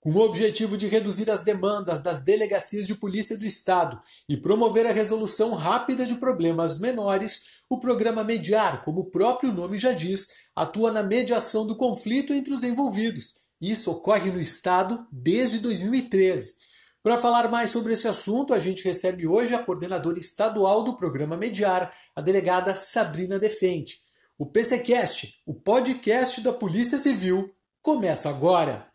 Com 0.00 0.12
o 0.12 0.20
objetivo 0.20 0.78
de 0.78 0.86
reduzir 0.86 1.30
as 1.30 1.44
demandas 1.44 2.02
das 2.02 2.24
delegacias 2.24 2.86
de 2.86 2.94
polícia 2.94 3.36
do 3.36 3.44
Estado 3.44 4.00
e 4.26 4.36
promover 4.36 4.86
a 4.86 4.92
resolução 4.92 5.54
rápida 5.54 6.06
de 6.06 6.14
problemas 6.14 6.78
menores, 6.78 7.60
o 7.68 7.78
programa 7.78 8.24
Mediar, 8.24 8.82
como 8.82 9.00
o 9.00 9.10
próprio 9.10 9.52
nome 9.52 9.76
já 9.76 9.92
diz, 9.92 10.28
atua 10.56 10.90
na 10.90 11.02
mediação 11.02 11.66
do 11.66 11.76
conflito 11.76 12.32
entre 12.32 12.54
os 12.54 12.64
envolvidos. 12.64 13.50
Isso 13.60 13.90
ocorre 13.90 14.30
no 14.30 14.40
Estado 14.40 15.06
desde 15.12 15.58
2013. 15.58 16.54
Para 17.02 17.18
falar 17.18 17.50
mais 17.50 17.70
sobre 17.70 17.92
esse 17.92 18.08
assunto, 18.08 18.54
a 18.54 18.58
gente 18.58 18.82
recebe 18.82 19.26
hoje 19.26 19.54
a 19.54 19.62
coordenadora 19.62 20.18
estadual 20.18 20.82
do 20.82 20.96
programa 20.96 21.36
Mediar, 21.36 21.92
a 22.16 22.22
delegada 22.22 22.74
Sabrina 22.74 23.38
Defente. 23.38 23.98
O 24.38 24.46
PCcast, 24.46 25.42
o 25.46 25.54
podcast 25.54 26.40
da 26.40 26.52
Polícia 26.52 26.96
Civil, 26.96 27.54
começa 27.82 28.30
agora. 28.30 28.89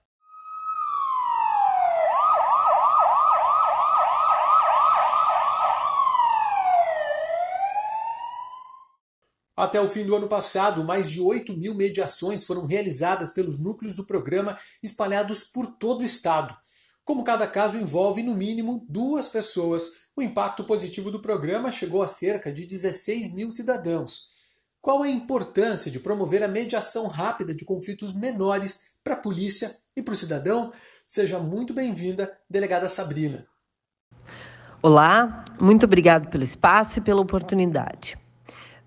Até 9.56 9.80
o 9.80 9.88
fim 9.88 10.06
do 10.06 10.16
ano 10.16 10.28
passado, 10.28 10.84
mais 10.84 11.10
de 11.10 11.22
8 11.22 11.56
mil 11.56 11.74
mediações 11.74 12.44
foram 12.44 12.66
realizadas 12.66 13.32
pelos 13.32 13.60
núcleos 13.60 13.96
do 13.96 14.06
programa 14.06 14.58
espalhados 14.84 15.46
por 15.46 15.68
todo 15.78 16.02
o 16.02 16.06
estado. 16.06 16.54
Como 17.06 17.24
cada 17.24 17.48
caso 17.48 17.78
envolve 17.78 18.22
no 18.22 18.36
mínimo 18.36 18.86
duas 18.90 19.30
pessoas, 19.30 20.10
o 20.16 20.22
impacto 20.22 20.64
positivo 20.66 21.10
do 21.10 21.22
programa 21.22 21.72
chegou 21.72 22.04
a 22.04 22.08
cerca 22.08 22.52
de 22.52 22.66
16 22.66 23.34
mil 23.34 23.50
cidadãos. 23.50 24.36
Qual 24.82 25.02
a 25.02 25.10
importância 25.10 25.90
de 25.90 26.00
promover 26.00 26.44
a 26.44 26.48
mediação 26.48 27.08
rápida 27.08 27.54
de 27.54 27.64
conflitos 27.64 28.14
menores 28.14 29.00
para 29.04 29.14
a 29.14 29.18
polícia 29.18 29.74
e 29.96 30.02
para 30.02 30.14
o 30.14 30.18
cidadão? 30.18 30.74
Seja 31.08 31.40
muito 31.40 31.74
bem-vinda, 31.74 32.38
delegada 32.50 32.90
Sabrina. 32.90 33.48
Olá, 34.82 35.46
muito 35.60 35.86
obrigado 35.86 36.30
pelo 36.30 36.44
espaço 36.44 37.00
e 37.00 37.02
pela 37.02 37.22
oportunidade. 37.22 38.18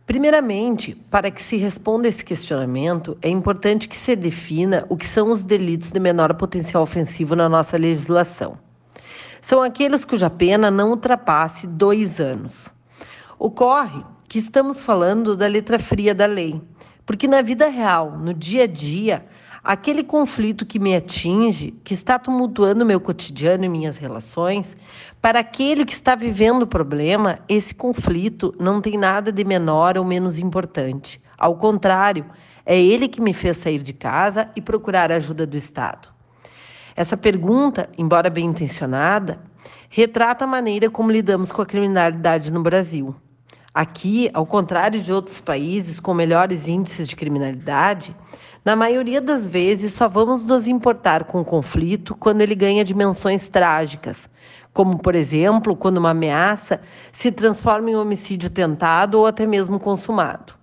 Primeiramente, 0.08 0.94
para 1.10 1.30
que 1.30 1.42
se 1.42 1.58
responda 1.58 2.08
esse 2.08 2.24
questionamento, 2.24 3.18
é 3.20 3.28
importante 3.28 3.86
que 3.86 3.94
se 3.94 4.16
defina 4.16 4.86
o 4.88 4.96
que 4.96 5.04
são 5.04 5.28
os 5.28 5.44
delitos 5.44 5.90
de 5.90 6.00
menor 6.00 6.32
potencial 6.32 6.82
ofensivo 6.82 7.36
na 7.36 7.46
nossa 7.46 7.76
legislação. 7.76 8.56
São 9.42 9.62
aqueles 9.62 10.06
cuja 10.06 10.30
pena 10.30 10.70
não 10.70 10.92
ultrapasse 10.92 11.66
dois 11.66 12.20
anos. 12.20 12.70
Ocorre 13.38 14.02
que 14.26 14.38
estamos 14.38 14.82
falando 14.82 15.36
da 15.36 15.46
letra 15.46 15.78
fria 15.78 16.14
da 16.14 16.24
lei, 16.24 16.58
porque 17.04 17.28
na 17.28 17.42
vida 17.42 17.68
real, 17.68 18.12
no 18.12 18.32
dia 18.32 18.62
a 18.64 18.66
dia, 18.66 19.26
aquele 19.68 20.02
conflito 20.02 20.64
que 20.64 20.78
me 20.78 20.96
atinge, 20.96 21.72
que 21.84 21.92
está 21.92 22.18
tumultuando 22.18 22.86
meu 22.86 22.98
cotidiano 22.98 23.66
e 23.66 23.68
minhas 23.68 23.98
relações, 23.98 24.74
para 25.20 25.40
aquele 25.40 25.84
que 25.84 25.92
está 25.92 26.14
vivendo 26.14 26.62
o 26.62 26.66
problema, 26.66 27.40
esse 27.46 27.74
conflito 27.74 28.54
não 28.58 28.80
tem 28.80 28.96
nada 28.96 29.30
de 29.30 29.44
menor 29.44 29.98
ou 29.98 30.06
menos 30.06 30.38
importante. 30.38 31.20
Ao 31.36 31.54
contrário, 31.54 32.24
é 32.64 32.80
ele 32.80 33.08
que 33.08 33.20
me 33.20 33.34
fez 33.34 33.58
sair 33.58 33.82
de 33.82 33.92
casa 33.92 34.48
e 34.56 34.62
procurar 34.62 35.12
a 35.12 35.16
ajuda 35.16 35.46
do 35.46 35.58
Estado. 35.58 36.08
Essa 36.96 37.14
pergunta, 37.14 37.90
embora 37.98 38.30
bem 38.30 38.46
intencionada, 38.46 39.38
retrata 39.90 40.44
a 40.44 40.48
maneira 40.48 40.88
como 40.88 41.12
lidamos 41.12 41.52
com 41.52 41.60
a 41.60 41.66
criminalidade 41.66 42.50
no 42.50 42.62
Brasil. 42.62 43.14
Aqui, 43.74 44.30
ao 44.32 44.46
contrário 44.46 44.98
de 44.98 45.12
outros 45.12 45.42
países 45.42 46.00
com 46.00 46.14
melhores 46.14 46.66
índices 46.66 47.06
de 47.06 47.14
criminalidade, 47.14 48.16
na 48.64 48.74
maioria 48.76 49.20
das 49.20 49.46
vezes 49.46 49.94
só 49.94 50.08
vamos 50.08 50.44
nos 50.44 50.68
importar 50.68 51.24
com 51.24 51.40
o 51.40 51.44
conflito 51.44 52.14
quando 52.14 52.40
ele 52.40 52.54
ganha 52.54 52.84
dimensões 52.84 53.48
trágicas, 53.48 54.28
como, 54.72 54.98
por 54.98 55.14
exemplo, 55.14 55.74
quando 55.74 55.98
uma 55.98 56.10
ameaça 56.10 56.80
se 57.12 57.32
transforma 57.32 57.90
em 57.90 57.96
homicídio 57.96 58.50
tentado 58.50 59.18
ou 59.18 59.26
até 59.26 59.46
mesmo 59.46 59.78
consumado. 59.80 60.54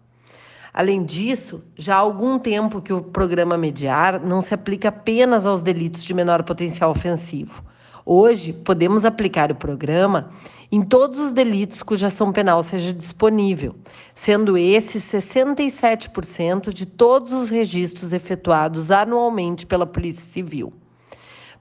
Além 0.74 1.06
disso, 1.06 1.64
já 1.78 1.96
há 1.96 2.00
algum 2.00 2.38
tempo 2.38 2.82
que 2.82 2.92
o 2.92 3.02
programa 3.02 3.58
Mediar 3.58 4.20
não 4.20 4.42
se 4.42 4.54
aplica 4.54 4.90
apenas 4.90 5.46
aos 5.46 5.62
delitos 5.62 6.04
de 6.04 6.14
menor 6.14 6.44
potencial 6.44 6.92
ofensivo. 6.92 7.64
Hoje, 8.08 8.54
podemos 8.54 9.04
aplicar 9.04 9.52
o 9.52 9.56
programa 9.56 10.30
em 10.72 10.84
todos 10.84 11.18
os 11.18 11.34
delitos 11.34 11.82
cuja 11.82 12.08
ação 12.08 12.32
penal 12.32 12.62
seja 12.62 12.94
disponível, 12.94 13.76
sendo 14.14 14.56
esse 14.56 15.00
67% 15.00 16.72
de 16.72 16.86
todos 16.86 17.34
os 17.34 17.50
registros 17.50 18.14
efetuados 18.14 18.92
anualmente 18.92 19.66
pela 19.66 19.88
Polícia 19.88 20.24
Civil. 20.24 20.72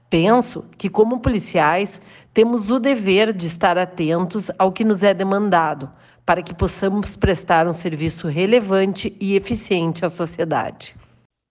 Penso 0.07 0.63
que, 0.77 0.87
como 0.87 1.19
policiais, 1.19 1.99
temos 2.31 2.69
o 2.69 2.79
dever 2.79 3.33
de 3.33 3.47
estar 3.47 3.75
atentos 3.75 4.51
ao 4.59 4.71
que 4.71 4.83
nos 4.83 5.01
é 5.01 5.15
demandado, 5.15 5.91
para 6.23 6.43
que 6.43 6.53
possamos 6.53 7.15
prestar 7.15 7.67
um 7.67 7.73
serviço 7.73 8.27
relevante 8.27 9.17
e 9.19 9.35
eficiente 9.35 10.05
à 10.05 10.09
sociedade. 10.11 10.95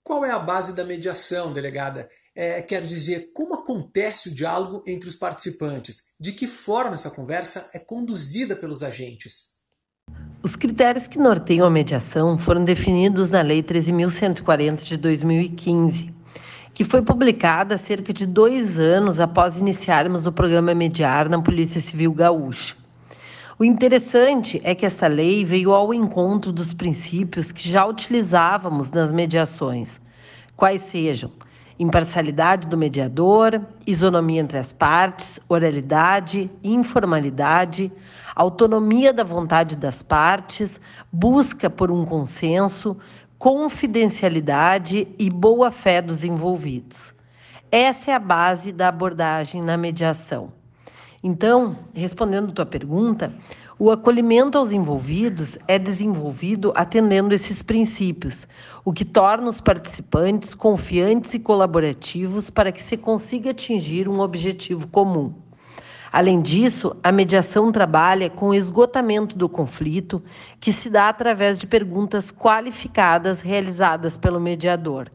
Qual 0.05 0.23
é 0.23 0.31
a 0.31 0.39
base 0.39 0.77
da 0.77 0.85
mediação, 0.85 1.51
delegada? 1.51 2.11
É, 2.37 2.61
quer 2.61 2.83
dizer, 2.83 3.33
como 3.33 3.55
acontece 3.55 4.29
o 4.29 4.35
diálogo 4.35 4.85
entre 4.87 5.09
os 5.09 5.17
participantes? 5.17 6.15
De 6.21 6.33
que 6.33 6.47
forma 6.47 6.93
essa 6.93 7.11
conversa 7.11 7.71
é 7.73 7.79
conduzida 7.79 8.55
pelos 8.55 8.83
agentes? 8.83 9.55
Os 10.43 10.57
critérios 10.57 11.09
que 11.09 11.19
norteiam 11.19 11.67
a 11.67 11.71
mediação 11.71 12.39
foram 12.39 12.63
definidos 12.63 13.31
na 13.31 13.41
Lei 13.41 13.63
13.140 13.63 14.83
de 14.83 14.99
2015 14.99 16.13
que 16.75 16.83
foi 16.83 17.01
publicada 17.01 17.79
cerca 17.79 18.13
de 18.13 18.27
dois 18.27 18.81
anos 18.81 19.21
após 19.21 19.61
iniciarmos 19.61 20.27
o 20.27 20.33
programa 20.33 20.75
Mediar 20.75 21.29
na 21.29 21.41
Polícia 21.41 21.81
Civil 21.81 22.13
Gaúcha. 22.13 22.75
O 23.57 23.65
interessante 23.65 24.61
é 24.65 24.75
que 24.75 24.85
essa 24.85 25.07
lei 25.07 25.45
veio 25.45 25.73
ao 25.73 25.95
encontro 25.95 26.51
dos 26.51 26.75
princípios 26.75 27.53
que 27.53 27.69
já 27.69 27.87
utilizávamos 27.87 28.91
nas 28.91 29.13
mediações, 29.13 30.01
quais 30.57 30.83
sejam 30.83 31.31
imparcialidade 31.79 32.67
do 32.67 32.77
mediador, 32.77 33.61
isonomia 33.87 34.41
entre 34.41 34.59
as 34.59 34.73
partes, 34.73 35.39
oralidade, 35.49 36.51
informalidade, 36.65 37.93
autonomia 38.35 39.13
da 39.13 39.23
vontade 39.23 39.77
das 39.77 40.03
partes, 40.03 40.81
busca 41.13 41.71
por 41.71 41.93
um 41.93 42.05
consenso, 42.05 42.97
confidencialidade 43.39 45.07
e 45.17 45.31
boa-fé 45.31 46.03
dos 46.03 46.25
envolvidos. 46.25 47.15
Essa 47.71 48.11
é 48.11 48.15
a 48.15 48.21
base 48.21 48.73
da 48.73 48.89
abordagem 48.89 49.63
na 49.63 49.77
mediação. 49.77 50.64
Então, 51.27 51.79
respondendo 51.95 52.53
tua 52.53 52.67
pergunta, 52.67 53.33
o 53.79 53.91
acolhimento 53.91 54.59
aos 54.59 54.73
envolvidos 54.73 55.57
é 55.67 55.79
desenvolvido 55.79 56.71
atendendo 56.77 57.35
esses 57.35 57.63
princípios, 57.63 58.47
o 58.85 58.93
que 58.93 59.07
torna 59.07 59.49
os 59.49 59.59
participantes 59.59 60.55
confiantes 60.55 61.33
e 61.33 61.39
colaborativos 61.39 62.51
para 62.51 62.71
que 62.71 62.83
se 62.83 62.99
consiga 62.99 63.53
atingir 63.53 64.07
um 64.07 64.21
objetivo 64.21 64.87
comum. 64.89 65.33
Além 66.13 66.43
disso, 66.43 66.95
a 67.03 67.11
mediação 67.11 67.73
trabalha 67.73 68.29
com 68.29 68.49
o 68.49 68.55
esgotamento 68.55 69.35
do 69.35 69.49
conflito, 69.49 70.23
que 70.61 70.71
se 70.71 70.91
dá 70.91 71.09
através 71.09 71.59
de 71.59 71.67
perguntas 71.67 72.31
qualificadas 72.31 73.41
realizadas 73.41 74.15
pelo 74.19 74.39
mediador. 74.39 75.11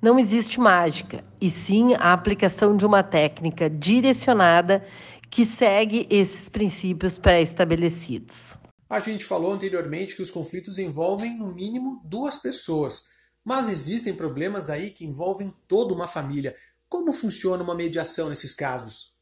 Não 0.00 0.16
existe 0.16 0.60
mágica, 0.60 1.24
e 1.40 1.50
sim 1.50 1.94
a 1.94 2.12
aplicação 2.12 2.76
de 2.76 2.86
uma 2.86 3.02
técnica 3.02 3.68
direcionada 3.68 4.84
que 5.30 5.44
segue 5.44 6.06
esses 6.10 6.48
princípios 6.48 7.18
pré-estabelecidos. 7.18 8.56
A 8.88 9.00
gente 9.00 9.24
falou 9.24 9.52
anteriormente 9.52 10.16
que 10.16 10.22
os 10.22 10.30
conflitos 10.30 10.78
envolvem, 10.78 11.36
no 11.36 11.54
mínimo, 11.54 12.00
duas 12.04 12.38
pessoas. 12.38 13.10
Mas 13.44 13.68
existem 13.68 14.14
problemas 14.14 14.70
aí 14.70 14.90
que 14.90 15.04
envolvem 15.04 15.52
toda 15.66 15.92
uma 15.92 16.06
família. 16.06 16.54
Como 16.88 17.12
funciona 17.12 17.62
uma 17.62 17.74
mediação 17.74 18.28
nesses 18.28 18.54
casos? 18.54 19.18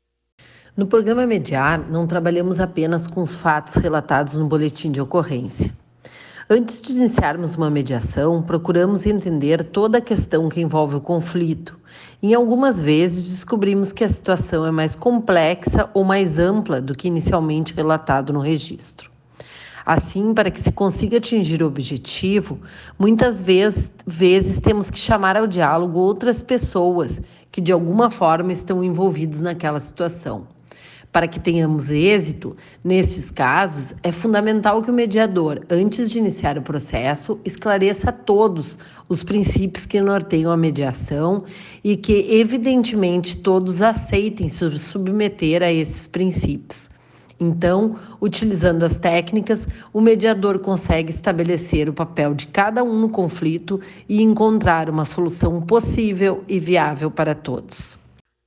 No 0.76 0.86
programa 0.86 1.26
Mediar, 1.26 1.90
não 1.90 2.06
trabalhamos 2.06 2.60
apenas 2.60 3.06
com 3.06 3.22
os 3.22 3.34
fatos 3.34 3.74
relatados 3.74 4.34
no 4.34 4.46
boletim 4.46 4.92
de 4.92 5.00
ocorrência. 5.00 5.74
Antes 6.48 6.80
de 6.80 6.92
iniciarmos 6.92 7.56
uma 7.56 7.68
mediação, 7.68 8.40
procuramos 8.40 9.04
entender 9.04 9.64
toda 9.64 9.98
a 9.98 10.00
questão 10.00 10.48
que 10.48 10.60
envolve 10.60 10.94
o 10.94 11.00
conflito. 11.00 11.76
E 12.22 12.32
algumas 12.32 12.80
vezes 12.80 13.28
descobrimos 13.30 13.92
que 13.92 14.04
a 14.04 14.08
situação 14.08 14.64
é 14.64 14.70
mais 14.70 14.94
complexa 14.94 15.90
ou 15.92 16.04
mais 16.04 16.38
ampla 16.38 16.80
do 16.80 16.94
que 16.94 17.08
inicialmente 17.08 17.74
relatado 17.74 18.32
no 18.32 18.38
registro. 18.38 19.10
Assim, 19.84 20.32
para 20.32 20.48
que 20.48 20.60
se 20.60 20.70
consiga 20.70 21.16
atingir 21.16 21.64
o 21.64 21.66
objetivo, 21.66 22.60
muitas 22.96 23.42
vezes, 23.42 23.90
vezes 24.06 24.60
temos 24.60 24.88
que 24.88 25.00
chamar 25.00 25.36
ao 25.36 25.48
diálogo 25.48 25.98
outras 25.98 26.42
pessoas 26.42 27.20
que 27.50 27.60
de 27.60 27.72
alguma 27.72 28.08
forma 28.08 28.52
estão 28.52 28.84
envolvidas 28.84 29.42
naquela 29.42 29.80
situação. 29.80 30.46
Para 31.12 31.26
que 31.26 31.40
tenhamos 31.40 31.90
êxito, 31.90 32.56
nesses 32.84 33.30
casos, 33.30 33.94
é 34.02 34.12
fundamental 34.12 34.82
que 34.82 34.90
o 34.90 34.94
mediador, 34.94 35.64
antes 35.70 36.10
de 36.10 36.18
iniciar 36.18 36.58
o 36.58 36.62
processo, 36.62 37.40
esclareça 37.44 38.10
a 38.10 38.12
todos 38.12 38.78
os 39.08 39.22
princípios 39.22 39.86
que 39.86 40.00
norteiam 40.00 40.52
a 40.52 40.56
mediação 40.56 41.44
e 41.82 41.96
que, 41.96 42.26
evidentemente, 42.30 43.36
todos 43.36 43.80
aceitem 43.80 44.48
se 44.48 44.78
submeter 44.78 45.62
a 45.62 45.72
esses 45.72 46.06
princípios. 46.06 46.90
Então, 47.38 47.96
utilizando 48.20 48.82
as 48.82 48.96
técnicas, 48.96 49.68
o 49.92 50.00
mediador 50.00 50.58
consegue 50.58 51.10
estabelecer 51.10 51.88
o 51.88 51.92
papel 51.92 52.34
de 52.34 52.46
cada 52.46 52.82
um 52.82 52.98
no 52.98 53.10
conflito 53.10 53.78
e 54.08 54.22
encontrar 54.22 54.88
uma 54.88 55.04
solução 55.04 55.60
possível 55.60 56.42
e 56.48 56.58
viável 56.58 57.10
para 57.10 57.34
todos. 57.34 57.98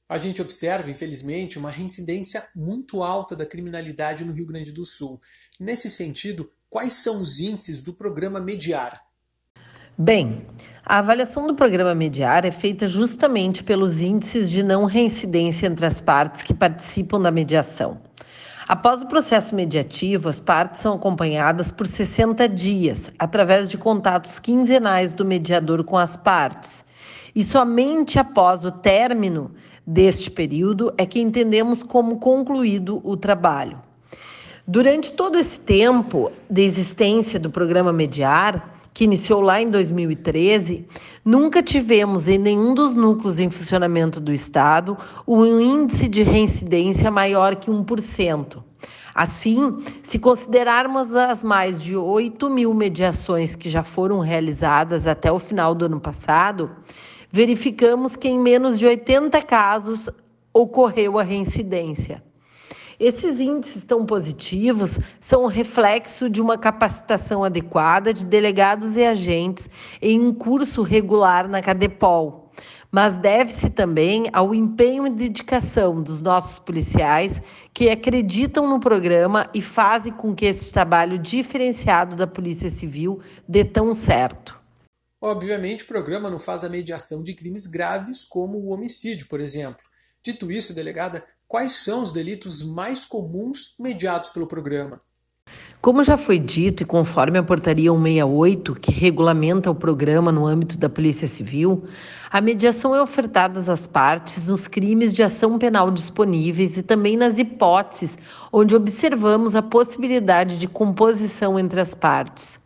A 0.09 0.17
gente 0.17 0.41
observa, 0.41 0.89
infelizmente, 0.89 1.59
uma 1.59 1.69
reincidência 1.69 2.43
muito 2.55 3.03
alta 3.03 3.35
da 3.35 3.45
criminalidade 3.45 4.25
no 4.25 4.33
Rio 4.33 4.47
Grande 4.47 4.71
do 4.71 4.83
Sul. 4.83 5.21
Nesse 5.59 5.87
sentido, 5.87 6.51
quais 6.67 6.93
são 6.93 7.21
os 7.21 7.39
índices 7.39 7.83
do 7.83 7.93
programa 7.93 8.39
Mediar? 8.39 8.99
Bem, 9.95 10.47
a 10.83 10.97
avaliação 10.97 11.45
do 11.45 11.53
programa 11.53 11.93
Mediar 11.93 12.43
é 12.43 12.51
feita 12.51 12.87
justamente 12.87 13.63
pelos 13.63 14.01
índices 14.01 14.49
de 14.49 14.63
não 14.63 14.85
reincidência 14.85 15.67
entre 15.67 15.85
as 15.85 16.01
partes 16.01 16.41
que 16.41 16.55
participam 16.55 17.21
da 17.21 17.29
mediação. 17.29 18.01
Após 18.67 19.03
o 19.03 19.07
processo 19.07 19.53
mediativo, 19.53 20.27
as 20.27 20.39
partes 20.39 20.81
são 20.81 20.95
acompanhadas 20.95 21.71
por 21.71 21.85
60 21.85 22.49
dias, 22.49 23.11
através 23.19 23.69
de 23.69 23.77
contatos 23.77 24.39
quinzenais 24.39 25.13
do 25.13 25.23
mediador 25.23 25.83
com 25.83 25.97
as 25.97 26.17
partes. 26.17 26.83
E 27.35 27.43
somente 27.43 28.17
após 28.17 28.63
o 28.65 28.71
término 28.71 29.51
deste 29.85 30.29
período 30.29 30.93
é 30.97 31.05
que 31.05 31.19
entendemos 31.19 31.83
como 31.83 32.17
concluído 32.17 33.01
o 33.03 33.17
trabalho. 33.17 33.81
Durante 34.67 35.11
todo 35.11 35.37
esse 35.37 35.59
tempo 35.59 36.31
de 36.49 36.61
existência 36.61 37.39
do 37.39 37.49
programa 37.49 37.91
Mediar, 37.91 38.75
que 38.93 39.03
iniciou 39.03 39.41
lá 39.41 39.61
em 39.61 39.69
2013, 39.69 40.85
nunca 41.23 41.63
tivemos 41.63 42.27
em 42.27 42.37
nenhum 42.37 42.73
dos 42.73 42.93
núcleos 42.93 43.39
em 43.39 43.49
funcionamento 43.49 44.19
do 44.19 44.31
Estado 44.31 44.97
um 45.27 45.59
índice 45.59 46.07
de 46.07 46.21
reincidência 46.21 47.09
maior 47.09 47.55
que 47.55 47.71
1%. 47.71 48.61
Assim, 49.15 49.77
se 50.03 50.19
considerarmos 50.19 51.15
as 51.15 51.43
mais 51.43 51.81
de 51.81 51.95
8 51.95 52.49
mil 52.49 52.73
mediações 52.73 53.55
que 53.55 53.69
já 53.69 53.83
foram 53.83 54.19
realizadas 54.19 55.07
até 55.07 55.31
o 55.31 55.39
final 55.39 55.73
do 55.73 55.85
ano 55.85 55.99
passado, 55.99 56.69
verificamos 57.31 58.15
que 58.15 58.27
em 58.27 58.39
menos 58.39 58.79
de 58.79 58.85
80 58.85 59.41
casos 59.43 60.09
ocorreu 60.53 61.19
a 61.19 61.23
reincidência. 61.23 62.23
Esses 62.99 63.39
índices 63.39 63.85
tão 63.85 64.05
positivos 64.05 64.99
são 65.21 65.45
reflexo 65.45 66.29
de 66.29 66.41
uma 66.41 66.57
capacitação 66.57 67.45
adequada 67.45 68.13
de 68.13 68.25
delegados 68.25 68.97
e 68.97 69.05
agentes 69.05 69.69
em 70.01 70.19
um 70.19 70.33
curso 70.33 70.81
regular 70.81 71.47
na 71.47 71.61
Cadepol, 71.61 72.51
mas 72.91 73.17
deve-se 73.17 73.69
também 73.69 74.25
ao 74.33 74.53
empenho 74.53 75.07
e 75.07 75.11
dedicação 75.11 76.01
dos 76.01 76.21
nossos 76.21 76.59
policiais 76.59 77.41
que 77.73 77.89
acreditam 77.89 78.67
no 78.67 78.81
programa 78.81 79.49
e 79.53 79.61
fazem 79.61 80.11
com 80.11 80.35
que 80.35 80.45
esse 80.45 80.69
trabalho 80.73 81.17
diferenciado 81.17 82.17
da 82.17 82.27
Polícia 82.27 82.69
Civil 82.69 83.21
dê 83.47 83.63
tão 83.63 83.93
certo. 83.93 84.58
Obviamente, 85.21 85.83
o 85.83 85.87
programa 85.87 86.29
não 86.29 86.39
faz 86.39 86.63
a 86.63 86.69
mediação 86.69 87.23
de 87.23 87.33
crimes 87.33 87.67
graves 87.67 88.23
como 88.23 88.57
o 88.57 88.69
homicídio, 88.69 89.27
por 89.27 89.41
exemplo. 89.41 89.83
Dito 90.23 90.51
isso, 90.51 90.73
delegada, 90.73 91.25
quais 91.47 91.73
são 91.73 92.01
os 92.01 92.13
delitos 92.13 92.61
mais 92.61 93.05
comuns 93.05 93.75
mediados 93.79 94.29
pelo 94.29 94.47
programa? 94.47 94.97
Como 95.81 96.03
já 96.03 96.17
foi 96.17 96.37
dito 96.37 96.83
e 96.83 96.85
conforme 96.85 97.37
a 97.37 97.43
Portaria 97.43 97.89
168, 97.89 98.75
que 98.75 98.91
regulamenta 98.91 99.71
o 99.71 99.75
programa 99.75 100.29
no 100.29 100.45
âmbito 100.45 100.77
da 100.77 100.89
Polícia 100.89 101.25
Civil, 101.25 101.85
a 102.29 102.41
mediação 102.41 102.93
é 102.93 103.01
ofertada 103.01 103.59
às 103.71 103.87
partes 103.87 104.49
nos 104.49 104.67
crimes 104.67 105.13
de 105.13 105.23
ação 105.23 105.57
penal 105.57 105.89
disponíveis 105.89 106.77
e 106.77 106.83
também 106.83 107.15
nas 107.15 107.39
hipóteses 107.39 108.17
onde 108.51 108.75
observamos 108.75 109.55
a 109.55 109.61
possibilidade 109.61 110.57
de 110.57 110.67
composição 110.67 111.57
entre 111.57 111.79
as 111.79 111.93
partes, 111.93 112.59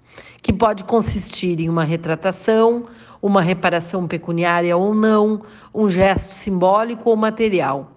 que 0.43 0.51
pode 0.51 0.83
consistir 0.83 1.61
em 1.61 1.69
uma 1.69 1.85
retratação, 1.85 2.83
uma 3.21 3.41
reparação 3.41 4.05
pecuniária 4.05 4.75
ou 4.75 4.93
não, 4.93 5.41
um 5.73 5.89
gesto 5.89 6.33
simbólico 6.33 7.09
ou 7.09 7.15
material. 7.15 7.93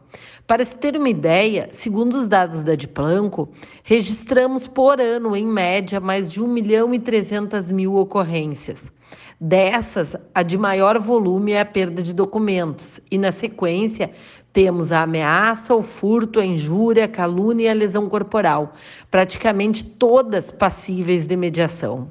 Para 0.46 0.64
se 0.64 0.76
ter 0.76 0.96
uma 0.96 1.08
ideia, 1.08 1.68
segundo 1.72 2.14
os 2.14 2.28
dados 2.28 2.62
da 2.62 2.76
Diplanco, 2.76 3.48
registramos 3.82 4.68
por 4.68 5.00
ano, 5.00 5.34
em 5.34 5.44
média, 5.44 5.98
mais 5.98 6.30
de 6.30 6.40
1 6.40 6.46
milhão 6.46 6.94
e 6.94 7.00
300 7.00 7.72
mil 7.72 7.96
ocorrências. 7.96 8.92
Dessas, 9.40 10.14
a 10.32 10.44
de 10.44 10.56
maior 10.56 11.00
volume 11.00 11.50
é 11.50 11.60
a 11.60 11.64
perda 11.64 12.00
de 12.00 12.14
documentos, 12.14 13.00
e 13.10 13.18
na 13.18 13.32
sequência 13.32 14.12
temos 14.52 14.92
a 14.92 15.02
ameaça, 15.02 15.74
o 15.74 15.82
furto, 15.82 16.38
a 16.38 16.46
injúria, 16.46 17.06
a 17.06 17.08
calúnia 17.08 17.64
e 17.64 17.68
a 17.68 17.74
lesão 17.74 18.08
corporal, 18.08 18.72
praticamente 19.10 19.82
todas 19.82 20.52
passíveis 20.52 21.26
de 21.26 21.36
mediação. 21.36 22.08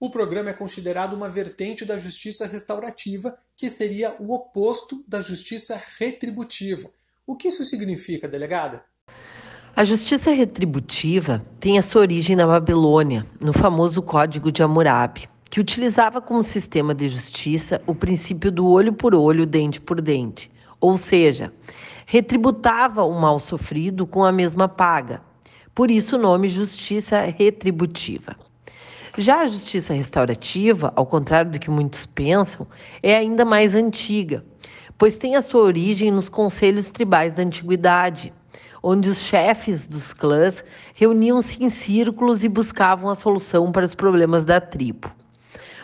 O 0.00 0.10
programa 0.10 0.50
é 0.50 0.52
considerado 0.52 1.14
uma 1.14 1.28
vertente 1.28 1.84
da 1.84 1.98
justiça 1.98 2.46
restaurativa, 2.46 3.36
que 3.56 3.68
seria 3.68 4.14
o 4.20 4.32
oposto 4.32 5.04
da 5.08 5.20
justiça 5.20 5.82
retributiva. 5.98 6.88
O 7.26 7.34
que 7.34 7.48
isso 7.48 7.64
significa, 7.64 8.28
delegada? 8.28 8.84
A 9.74 9.82
justiça 9.82 10.30
retributiva 10.30 11.44
tem 11.58 11.78
a 11.78 11.82
sua 11.82 12.02
origem 12.02 12.36
na 12.36 12.46
Babilônia, 12.46 13.26
no 13.40 13.52
famoso 13.52 14.00
Código 14.00 14.52
de 14.52 14.62
Hammurabi, 14.62 15.28
que 15.50 15.58
utilizava 15.58 16.20
como 16.20 16.44
sistema 16.44 16.94
de 16.94 17.08
justiça 17.08 17.82
o 17.84 17.92
princípio 17.92 18.52
do 18.52 18.68
olho 18.68 18.92
por 18.92 19.16
olho, 19.16 19.44
dente 19.44 19.80
por 19.80 20.00
dente, 20.00 20.48
ou 20.80 20.96
seja, 20.96 21.52
retributava 22.06 23.02
o 23.02 23.20
mal 23.20 23.40
sofrido 23.40 24.06
com 24.06 24.22
a 24.22 24.30
mesma 24.30 24.68
paga. 24.68 25.20
Por 25.74 25.90
isso 25.90 26.14
o 26.14 26.20
nome 26.20 26.48
justiça 26.48 27.20
retributiva. 27.22 28.36
Já 29.18 29.40
a 29.40 29.46
justiça 29.46 29.92
restaurativa, 29.92 30.92
ao 30.96 31.04
contrário 31.04 31.50
do 31.50 31.58
que 31.58 31.68
muitos 31.68 32.06
pensam, 32.06 32.66
é 33.02 33.14
ainda 33.16 33.44
mais 33.44 33.74
antiga 33.74 34.42
pois 34.98 35.16
tem 35.16 35.36
a 35.36 35.40
sua 35.40 35.62
origem 35.62 36.10
nos 36.10 36.28
conselhos 36.28 36.88
tribais 36.88 37.36
da 37.36 37.44
antiguidade, 37.44 38.32
onde 38.82 39.08
os 39.08 39.18
chefes 39.18 39.86
dos 39.86 40.12
clãs 40.12 40.64
reuniam-se 40.92 41.62
em 41.62 41.70
círculos 41.70 42.42
e 42.42 42.48
buscavam 42.48 43.08
a 43.08 43.14
solução 43.14 43.70
para 43.70 43.84
os 43.84 43.94
problemas 43.94 44.44
da 44.44 44.60
tribo. 44.60 45.08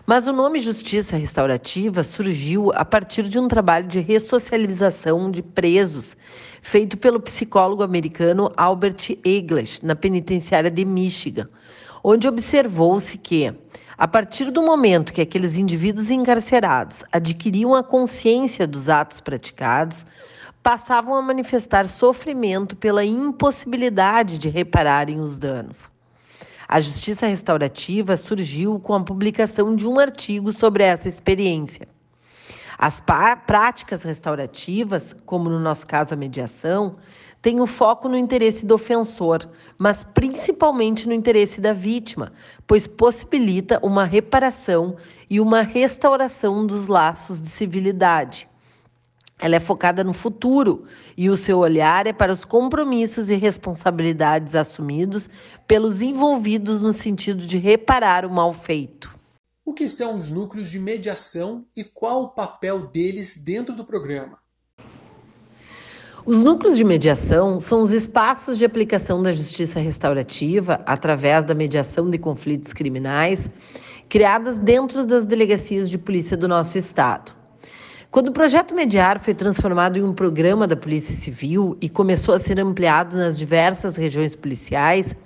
Mas 0.07 0.27
o 0.27 0.33
nome 0.33 0.61
Justiça 0.61 1.17
Restaurativa 1.17 2.03
surgiu 2.03 2.71
a 2.75 2.85
partir 2.85 3.23
de 3.23 3.39
um 3.39 3.49
trabalho 3.49 3.87
de 3.87 4.01
ressocialização 4.01 5.31
de 5.31 5.43
presos 5.43 6.15
feito 6.61 6.97
pelo 6.99 7.21
psicólogo 7.21 7.83
americano 7.83 8.53
Albert 8.57 9.17
English 9.25 9.85
na 9.85 9.95
penitenciária 9.95 10.71
de 10.71 10.85
Michigan, 10.85 11.49
onde 12.07 12.29
observou-se 12.29 13.17
que 13.17 13.51
a 13.97 14.07
partir 14.07 14.51
do 14.51 14.63
momento 14.63 15.13
que 15.13 15.23
aqueles 15.23 15.57
indivíduos 15.57 16.11
encarcerados 16.11 17.03
adquiriam 17.11 17.75
a 17.75 17.83
consciência 17.83 18.67
dos 18.67 18.91
atos 18.91 19.21
praticados, 19.21 20.05
passavam 20.63 21.15
a 21.15 21.23
manifestar 21.23 21.89
sofrimento 21.89 22.77
pela 22.77 23.05
impossibilidade 23.05 24.37
de 24.37 24.51
repararem 24.51 25.19
os 25.21 25.39
danos. 25.39 25.91
A 26.69 26.81
justiça 26.81 27.27
restaurativa 27.27 28.17
surgiu 28.17 28.79
com 28.81 28.95
a 28.95 29.05
publicação 29.05 29.75
de 29.75 29.87
um 29.87 29.99
artigo 29.99 30.53
sobre 30.53 30.83
essa 30.83 31.09
experiência. 31.09 31.87
As 32.79 33.03
práticas 33.47 34.03
restaurativas, 34.03 35.15
como 35.25 35.49
no 35.49 35.59
nosso 35.59 35.87
caso 35.87 36.15
a 36.15 36.17
mediação, 36.17 36.97
tem 37.41 37.61
o 37.61 37.67
foco 37.67 38.09
no 38.09 38.17
interesse 38.17 38.65
do 38.65 38.75
ofensor, 38.75 39.47
mas 39.77 40.03
principalmente 40.03 41.07
no 41.07 41.13
interesse 41.13 41.61
da 41.61 41.75
vítima, 41.75 42.33
pois 42.67 42.87
possibilita 42.87 43.79
uma 43.83 44.05
reparação 44.05 44.97
e 45.29 45.39
uma 45.39 45.61
restauração 45.61 46.67
dos 46.67 46.89
laços 46.89 47.41
de 47.41 47.49
civilidade. 47.49 48.49
Ela 49.39 49.57
é 49.57 49.61
focada 49.61 50.03
no 50.03 50.15
futuro 50.15 50.87
e 51.17 51.29
o 51.29 51.37
seu 51.37 51.59
olhar 51.59 52.07
é 52.07 52.15
para 52.15 52.33
os 52.33 52.47
compromissos 52.47 53.29
e 53.29 53.35
responsabilidades 53.35 54.55
assumidos 54.55 55.29
pelos 55.67 56.01
envolvidos 56.01 56.81
no 56.81 56.95
sentido 56.95 57.47
de 57.47 57.59
reparar 57.59 58.25
o 58.25 58.31
mal 58.31 58.55
feito. 58.55 59.14
O 59.67 59.73
que 59.73 59.89
são 59.89 60.15
os 60.15 60.29
núcleos 60.29 60.71
de 60.71 60.79
mediação 60.79 61.65
e 61.75 61.83
qual 61.83 62.25
o 62.25 62.29
papel 62.29 62.87
deles 62.89 63.43
dentro 63.43 63.75
do 63.75 63.83
programa? 63.83 64.39
Os 66.27 66.45
núcleos 66.45 66.77
de 66.77 66.85
mediação 66.85 67.59
são 67.59 67.81
os 67.81 67.91
espaços 67.91 68.59
de 68.59 68.65
aplicação 68.67 69.23
da 69.23 69.33
justiça 69.33 69.81
restaurativa 69.81 70.83
através 70.85 71.47
da 71.47 71.55
mediação 71.55 72.11
de 72.11 72.19
conflitos 72.19 72.75
criminais 72.75 73.49
criadas 74.07 74.59
dentro 74.59 75.07
das 75.07 75.25
delegacias 75.25 75.89
de 75.89 75.97
polícia 75.97 76.37
do 76.37 76.47
nosso 76.47 76.77
estado. 76.77 77.33
Quando 78.11 78.29
o 78.29 78.33
projeto 78.33 78.75
Mediar 78.75 79.19
foi 79.19 79.33
transformado 79.33 79.99
em 79.99 80.03
um 80.03 80.13
programa 80.13 80.67
da 80.67 80.77
Polícia 80.77 81.17
Civil 81.17 81.77
e 81.81 81.89
começou 81.89 82.35
a 82.35 82.39
ser 82.39 82.61
ampliado 82.61 83.17
nas 83.17 83.39
diversas 83.39 83.97
regiões 83.97 84.35
policiais, 84.35 85.17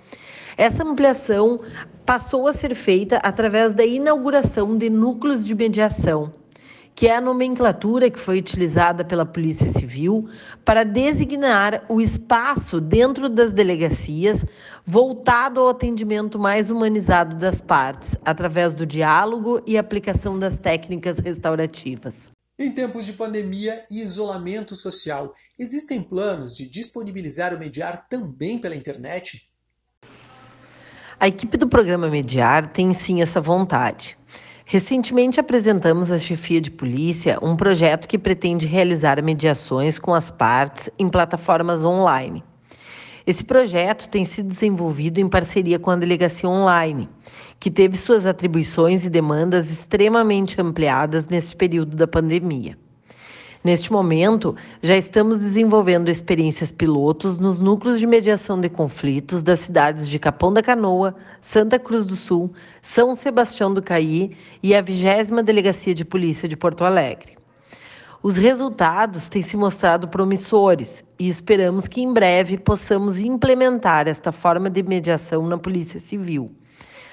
essa 0.59 0.83
ampliação 0.83 1.61
passou 2.05 2.49
a 2.49 2.53
ser 2.53 2.75
feita 2.75 3.19
através 3.19 3.73
da 3.73 3.85
inauguração 3.85 4.77
de 4.77 4.91
núcleos 4.91 5.45
de 5.45 5.55
mediação, 5.55 6.35
que 6.97 7.07
é 7.07 7.15
a 7.15 7.21
nomenclatura 7.21 8.11
que 8.11 8.19
foi 8.19 8.39
utilizada 8.39 9.05
pela 9.05 9.25
Polícia 9.25 9.71
Civil 9.71 10.29
para 10.65 10.83
designar 10.83 11.85
o 11.89 12.01
espaço 12.01 12.81
dentro 12.81 13.29
das 13.29 13.53
delegacias 13.53 14.45
voltado 14.85 15.61
ao 15.61 15.69
atendimento 15.69 16.41
mais 16.41 16.71
humanizado 16.71 17.37
das 17.37 17.61
partes, 17.61 18.17
através 18.25 18.75
do 18.75 18.85
diálogo 18.85 19.63
e 19.65 19.79
aplicação 19.79 20.37
das 20.37 20.57
técnicas 20.57 21.21
restaurativas. 21.21 22.33
Em 22.59 22.73
tempos 22.73 23.07
de 23.07 23.13
pandemia 23.13 23.85
e 23.89 24.03
isolamento 24.03 24.75
social, 24.75 25.33
existem 25.57 26.03
planos 26.03 26.57
de 26.57 26.69
disponibilizar 26.69 27.55
o 27.55 27.59
mediar 27.61 28.09
também 28.09 28.59
pela 28.59 28.75
internet? 28.75 29.41
A 31.21 31.27
equipe 31.27 31.57
do 31.57 31.67
programa 31.67 32.09
Mediar 32.09 32.69
tem 32.69 32.95
sim 32.95 33.21
essa 33.21 33.41
vontade. 33.41 34.17
Recentemente 34.65 35.41
apresentamos 35.41 36.13
à 36.13 36.19
chefia 36.19 36.61
de 36.61 36.71
polícia 36.71 37.41
um 37.43 37.57
projeto 37.57 38.07
que 38.07 38.17
pretende 38.17 38.69
realizar 38.69 39.21
mediações 39.21 39.99
com 39.99 40.15
as 40.15 40.31
partes 40.31 40.89
em 40.97 41.09
plataformas 41.09 41.85
online. 41.85 42.45
Esse 43.27 43.43
projeto 43.43 44.09
tem 44.09 44.25
sido 44.25 44.51
desenvolvido 44.51 45.19
em 45.19 45.29
parceria 45.29 45.77
com 45.77 45.91
a 45.91 45.97
Delegacia 45.97 46.49
Online, 46.49 47.09
que 47.59 47.69
teve 47.69 47.97
suas 47.97 48.25
atribuições 48.25 49.05
e 49.05 49.11
demandas 49.11 49.73
extremamente 49.73 50.61
ampliadas 50.61 51.27
neste 51.27 51.57
período 51.57 51.97
da 51.97 52.07
pandemia. 52.07 52.79
Neste 53.69 53.93
momento, 53.93 54.57
já 54.81 54.97
estamos 54.97 55.41
desenvolvendo 55.41 56.09
experiências 56.09 56.73
pilotos 56.73 57.37
nos 57.37 57.61
núcleos 57.61 58.01
de 58.01 58.07
mediação 58.07 58.59
de 58.59 58.71
conflitos 58.71 59.43
das 59.43 59.59
cidades 59.61 60.09
de 60.09 60.19
Capão 60.19 60.51
da 60.51 60.63
Canoa, 60.63 61.15
Santa 61.43 61.79
Cruz 61.79 62.07
do 62.07 62.17
Sul, 62.17 62.51
São 62.81 63.15
Sebastião 63.15 63.75
do 63.75 63.83
Caí 63.83 64.35
e 64.63 64.75
a 64.75 64.81
20 64.81 65.43
Delegacia 65.45 65.95
de 65.95 66.03
Polícia 66.03 66.49
de 66.49 66.57
Porto 66.57 66.83
Alegre. 66.83 67.37
Os 68.23 68.39
resultados 68.39 69.29
têm 69.29 69.43
se 69.43 69.55
mostrado 69.55 70.09
promissores 70.09 71.05
e 71.19 71.29
esperamos 71.29 71.87
que 71.87 72.01
em 72.01 72.11
breve 72.11 72.57
possamos 72.57 73.21
implementar 73.21 74.09
esta 74.09 74.33
forma 74.33 74.71
de 74.71 74.83
mediação 74.83 75.47
na 75.47 75.59
Polícia 75.59 76.01
Civil. 76.01 76.51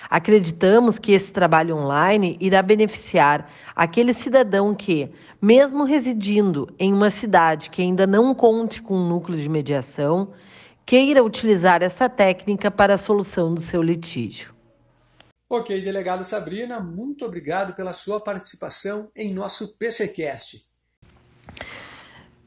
Acreditamos 0.09 0.99
que 0.99 1.11
esse 1.11 1.31
trabalho 1.31 1.77
online 1.77 2.37
irá 2.39 2.61
beneficiar 2.61 3.49
aquele 3.75 4.13
cidadão 4.13 4.73
que, 4.73 5.09
mesmo 5.41 5.83
residindo 5.83 6.73
em 6.77 6.93
uma 6.93 7.09
cidade 7.09 7.69
que 7.69 7.81
ainda 7.81 8.05
não 8.05 8.33
conte 8.33 8.81
com 8.81 8.95
um 8.95 9.07
núcleo 9.07 9.39
de 9.39 9.49
mediação, 9.49 10.31
queira 10.85 11.23
utilizar 11.23 11.81
essa 11.81 12.07
técnica 12.07 12.69
para 12.69 12.93
a 12.93 12.97
solução 12.97 13.53
do 13.53 13.61
seu 13.61 13.81
litígio. 13.81 14.53
Ok, 15.49 15.79
delegado 15.81 16.23
Sabrina, 16.23 16.79
muito 16.79 17.23
obrigado 17.23 17.73
pela 17.73 17.93
sua 17.93 18.19
participação 18.19 19.09
em 19.15 19.33
nosso 19.33 19.77
PCcast. 19.77 20.65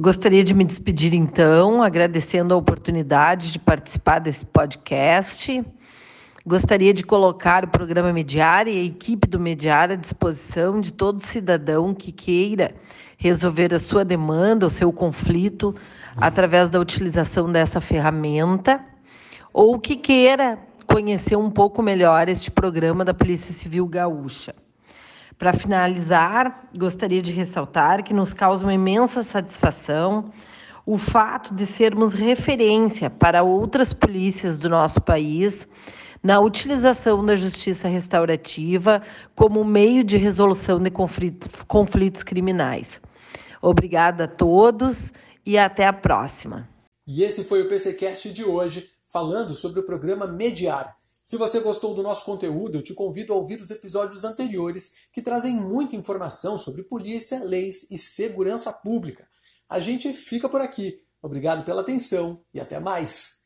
Gostaria 0.00 0.44
de 0.44 0.54
me 0.54 0.64
despedir 0.64 1.14
então, 1.14 1.82
agradecendo 1.82 2.54
a 2.54 2.56
oportunidade 2.56 3.50
de 3.50 3.58
participar 3.58 4.20
desse 4.20 4.44
podcast. 4.44 5.64
Gostaria 6.48 6.94
de 6.94 7.04
colocar 7.04 7.62
o 7.62 7.68
programa 7.68 8.10
Mediar 8.10 8.66
e 8.68 8.80
a 8.80 8.82
equipe 8.82 9.28
do 9.28 9.38
Mediar 9.38 9.90
à 9.90 9.94
disposição 9.94 10.80
de 10.80 10.94
todo 10.94 11.20
cidadão 11.20 11.92
que 11.92 12.10
queira 12.10 12.74
resolver 13.18 13.74
a 13.74 13.78
sua 13.78 14.02
demanda, 14.02 14.64
o 14.64 14.70
seu 14.70 14.90
conflito, 14.90 15.74
através 16.16 16.70
da 16.70 16.80
utilização 16.80 17.52
dessa 17.52 17.82
ferramenta, 17.82 18.82
ou 19.52 19.78
que 19.78 19.94
queira 19.94 20.58
conhecer 20.86 21.36
um 21.36 21.50
pouco 21.50 21.82
melhor 21.82 22.30
este 22.30 22.50
programa 22.50 23.04
da 23.04 23.12
Polícia 23.12 23.52
Civil 23.52 23.86
Gaúcha. 23.86 24.54
Para 25.38 25.52
finalizar, 25.52 26.66
gostaria 26.74 27.20
de 27.20 27.30
ressaltar 27.30 28.02
que 28.02 28.14
nos 28.14 28.32
causa 28.32 28.64
uma 28.64 28.72
imensa 28.72 29.22
satisfação 29.22 30.30
o 30.86 30.96
fato 30.96 31.54
de 31.54 31.66
sermos 31.66 32.14
referência 32.14 33.10
para 33.10 33.42
outras 33.42 33.92
polícias 33.92 34.56
do 34.56 34.70
nosso 34.70 35.02
país 35.02 35.68
na 36.22 36.40
utilização 36.40 37.24
da 37.24 37.36
justiça 37.36 37.88
restaurativa 37.88 39.02
como 39.34 39.64
meio 39.64 40.02
de 40.02 40.16
resolução 40.16 40.80
de 40.80 40.90
conflitos 40.90 42.22
criminais. 42.22 43.00
Obrigada 43.60 44.24
a 44.24 44.28
todos 44.28 45.12
e 45.44 45.58
até 45.58 45.86
a 45.86 45.92
próxima. 45.92 46.68
E 47.06 47.22
esse 47.22 47.44
foi 47.44 47.62
o 47.62 47.68
PCcast 47.68 48.32
de 48.32 48.44
hoje, 48.44 48.88
falando 49.02 49.54
sobre 49.54 49.80
o 49.80 49.86
programa 49.86 50.26
Mediar. 50.26 50.96
Se 51.22 51.36
você 51.36 51.60
gostou 51.60 51.94
do 51.94 52.02
nosso 52.02 52.24
conteúdo, 52.24 52.78
eu 52.78 52.82
te 52.82 52.94
convido 52.94 53.32
a 53.32 53.36
ouvir 53.36 53.60
os 53.60 53.70
episódios 53.70 54.24
anteriores 54.24 55.08
que 55.12 55.22
trazem 55.22 55.54
muita 55.54 55.96
informação 55.96 56.56
sobre 56.56 56.84
polícia, 56.84 57.42
leis 57.44 57.90
e 57.90 57.98
segurança 57.98 58.72
pública. 58.72 59.26
A 59.68 59.80
gente 59.80 60.12
fica 60.12 60.48
por 60.48 60.60
aqui. 60.60 61.02
Obrigado 61.22 61.64
pela 61.64 61.82
atenção 61.82 62.40
e 62.54 62.60
até 62.60 62.78
mais. 62.78 63.37